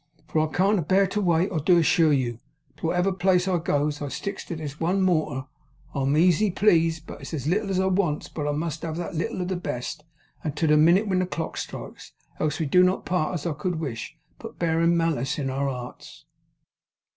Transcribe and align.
'For 0.27 0.49
I 0.49 0.51
can't 0.51 0.79
abear 0.79 1.05
to 1.05 1.21
wait, 1.21 1.51
I 1.53 1.59
do 1.59 1.77
assure 1.77 2.11
you. 2.11 2.39
To 2.77 2.87
wotever 2.87 3.11
place 3.11 3.47
I 3.47 3.59
goes, 3.59 4.01
I 4.01 4.07
sticks 4.07 4.43
to 4.45 4.55
this 4.55 4.79
one 4.79 5.03
mortar, 5.03 5.45
"I'm 5.93 6.17
easy 6.17 6.49
pleased; 6.49 7.07
it 7.07 7.31
is 7.31 7.43
but 7.45 7.49
little 7.51 7.69
as 7.69 7.79
I 7.79 7.85
wants; 7.85 8.27
but 8.27 8.47
I 8.47 8.51
must 8.51 8.81
have 8.81 8.97
that 8.97 9.13
little 9.13 9.41
of 9.43 9.47
the 9.49 9.55
best, 9.57 10.03
and 10.43 10.57
to 10.57 10.65
the 10.65 10.75
minute 10.75 11.07
when 11.07 11.19
the 11.19 11.27
clock 11.27 11.55
strikes, 11.55 12.13
else 12.39 12.59
we 12.59 12.65
do 12.65 12.81
not 12.81 13.05
part 13.05 13.35
as 13.35 13.45
I 13.45 13.53
could 13.53 13.79
wish, 13.79 14.17
but 14.39 14.57
bearin' 14.57 14.97
malice 14.97 15.37
in 15.37 15.51
our 15.51 15.69
arts." 15.69 16.25